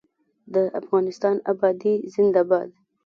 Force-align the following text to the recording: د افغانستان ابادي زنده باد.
د 0.53 0.55
افغانستان 0.79 1.35
ابادي 1.51 1.95
زنده 2.13 2.43
باد. 2.49 2.69